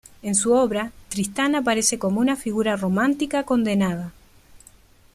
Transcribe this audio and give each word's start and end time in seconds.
En 0.23 0.33
su 0.33 0.51
obra, 0.53 0.93
Tristán 1.09 1.53
aparece 1.53 1.99
como 1.99 2.21
una 2.21 2.35
figura 2.35 2.75
romántica 2.75 3.43
condenada. 3.43 4.11